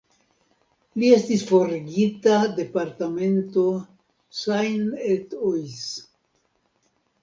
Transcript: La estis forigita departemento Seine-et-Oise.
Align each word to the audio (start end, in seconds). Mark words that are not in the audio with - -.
La 1.03 1.11
estis 1.17 1.43
forigita 1.49 2.41
departemento 2.57 3.69
Seine-et-Oise. 4.43 6.07